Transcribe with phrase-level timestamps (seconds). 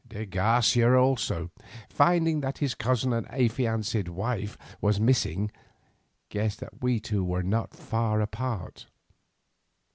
[0.09, 1.51] De Garcia also,
[1.87, 5.51] finding that his cousin and affianced wife was missing,
[6.29, 8.87] guessed that we two were not far apart.